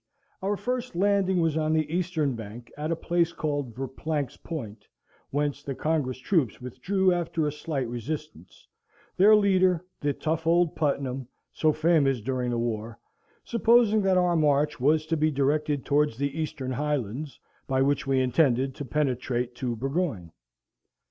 [0.41, 4.87] Our first landing was on the Eastern bank, at a place called Verplancks Point,
[5.29, 8.67] whence the Congress troops withdrew after a slight resistance,
[9.17, 12.97] their leader, the tough old Putnam (so famous during the war)
[13.43, 18.21] supposing that our march was to be directed towards the Eastern Highlands, by which we
[18.21, 20.31] intended to penetrate to Burgoyne.